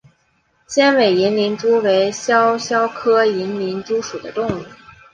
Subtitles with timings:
[0.65, 4.65] 尖尾银鳞蛛为肖峭科银鳞蛛属的动物。